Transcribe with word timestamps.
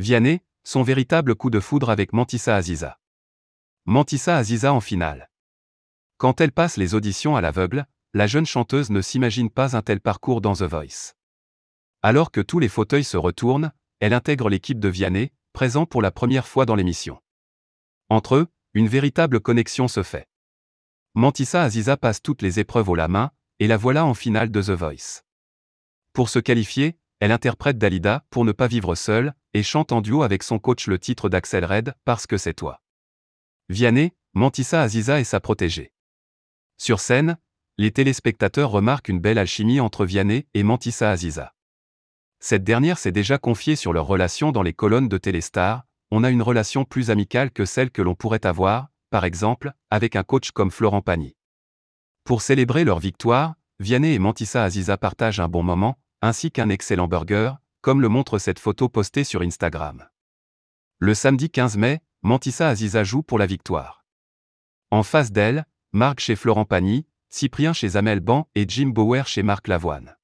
Vianney, 0.00 0.40
son 0.64 0.82
véritable 0.82 1.34
coup 1.34 1.50
de 1.50 1.60
foudre 1.60 1.90
avec 1.90 2.14
Mantissa 2.14 2.56
Aziza. 2.56 2.98
Mantissa 3.84 4.38
Aziza 4.38 4.72
en 4.72 4.80
finale. 4.80 5.30
Quand 6.16 6.40
elle 6.40 6.52
passe 6.52 6.78
les 6.78 6.94
auditions 6.94 7.36
à 7.36 7.42
l'aveugle, 7.42 7.84
la 8.14 8.26
jeune 8.26 8.46
chanteuse 8.46 8.88
ne 8.88 9.02
s'imagine 9.02 9.50
pas 9.50 9.76
un 9.76 9.82
tel 9.82 10.00
parcours 10.00 10.40
dans 10.40 10.54
The 10.54 10.62
Voice. 10.62 11.12
Alors 12.00 12.30
que 12.30 12.40
tous 12.40 12.58
les 12.58 12.70
fauteuils 12.70 13.04
se 13.04 13.18
retournent, 13.18 13.72
elle 13.98 14.14
intègre 14.14 14.48
l'équipe 14.48 14.80
de 14.80 14.88
Vianney, 14.88 15.32
présent 15.52 15.84
pour 15.84 16.00
la 16.00 16.10
première 16.10 16.46
fois 16.46 16.64
dans 16.64 16.76
l'émission. 16.76 17.20
Entre 18.08 18.36
eux, 18.36 18.46
une 18.72 18.88
véritable 18.88 19.38
connexion 19.38 19.86
se 19.86 20.02
fait. 20.02 20.26
Mantissa 21.12 21.62
Aziza 21.62 21.98
passe 21.98 22.22
toutes 22.22 22.40
les 22.40 22.58
épreuves 22.58 22.88
au 22.88 22.94
la 22.94 23.08
main, 23.08 23.32
et 23.58 23.66
la 23.66 23.76
voilà 23.76 24.06
en 24.06 24.14
finale 24.14 24.50
de 24.50 24.62
The 24.62 24.70
Voice. 24.70 25.24
Pour 26.14 26.30
se 26.30 26.38
qualifier, 26.38 26.96
elle 27.18 27.32
interprète 27.32 27.76
Dalida 27.76 28.24
pour 28.30 28.46
ne 28.46 28.52
pas 28.52 28.66
vivre 28.66 28.94
seule, 28.94 29.34
et 29.54 29.62
chante 29.62 29.92
en 29.92 30.00
duo 30.00 30.22
avec 30.22 30.42
son 30.42 30.58
coach 30.58 30.86
le 30.86 30.98
titre 30.98 31.28
d'Axel 31.28 31.64
Red, 31.64 31.94
Parce 32.04 32.26
que 32.26 32.36
c'est 32.36 32.54
toi. 32.54 32.80
Vianney, 33.68 34.12
Mantissa 34.34 34.82
Aziza 34.82 35.20
et 35.20 35.24
sa 35.24 35.40
protégée. 35.40 35.92
Sur 36.76 37.00
scène, 37.00 37.36
les 37.78 37.90
téléspectateurs 37.90 38.70
remarquent 38.70 39.08
une 39.08 39.20
belle 39.20 39.38
alchimie 39.38 39.80
entre 39.80 40.04
Vianney 40.04 40.46
et 40.54 40.62
Mantissa 40.62 41.10
Aziza. 41.10 41.54
Cette 42.38 42.64
dernière 42.64 42.98
s'est 42.98 43.12
déjà 43.12 43.38
confiée 43.38 43.76
sur 43.76 43.92
leur 43.92 44.06
relation 44.06 44.52
dans 44.52 44.62
les 44.62 44.72
colonnes 44.72 45.08
de 45.08 45.18
Téléstar, 45.18 45.84
on 46.10 46.24
a 46.24 46.30
une 46.30 46.42
relation 46.42 46.84
plus 46.84 47.10
amicale 47.10 47.50
que 47.50 47.64
celle 47.64 47.90
que 47.90 48.02
l'on 48.02 48.14
pourrait 48.14 48.46
avoir, 48.46 48.88
par 49.10 49.24
exemple, 49.24 49.72
avec 49.90 50.16
un 50.16 50.22
coach 50.22 50.50
comme 50.50 50.70
Florent 50.70 51.02
Pagny. 51.02 51.36
Pour 52.24 52.42
célébrer 52.42 52.84
leur 52.84 52.98
victoire, 52.98 53.54
Vianney 53.78 54.14
et 54.14 54.18
Mantissa 54.18 54.64
Aziza 54.64 54.96
partagent 54.96 55.40
un 55.40 55.48
bon 55.48 55.62
moment, 55.62 55.98
ainsi 56.22 56.50
qu'un 56.50 56.68
excellent 56.68 57.08
burger, 57.08 57.54
comme 57.80 58.00
le 58.00 58.08
montre 58.08 58.38
cette 58.38 58.58
photo 58.58 58.88
postée 58.88 59.24
sur 59.24 59.42
Instagram. 59.42 60.06
Le 60.98 61.14
samedi 61.14 61.50
15 61.50 61.76
mai, 61.76 62.00
Mantissa 62.22 62.68
Aziza 62.68 63.04
joue 63.04 63.22
pour 63.22 63.38
la 63.38 63.46
victoire. 63.46 64.04
En 64.90 65.02
face 65.02 65.32
d'elle, 65.32 65.64
Marc 65.92 66.20
chez 66.20 66.36
Florent 66.36 66.66
Pagny, 66.66 67.06
Cyprien 67.30 67.72
chez 67.72 67.96
Amel 67.96 68.20
Ban 68.20 68.48
et 68.54 68.66
Jim 68.68 68.88
Bauer 68.88 69.26
chez 69.26 69.42
Marc 69.42 69.68
Lavoine. 69.68 70.16